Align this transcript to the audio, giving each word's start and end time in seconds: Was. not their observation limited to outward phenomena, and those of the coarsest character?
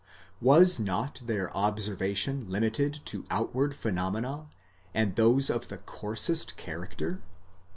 Was. 0.41 0.79
not 0.79 1.21
their 1.27 1.55
observation 1.55 2.49
limited 2.49 3.01
to 3.05 3.23
outward 3.29 3.75
phenomena, 3.75 4.47
and 4.95 5.15
those 5.15 5.47
of 5.51 5.67
the 5.67 5.77
coarsest 5.77 6.57
character? 6.57 7.21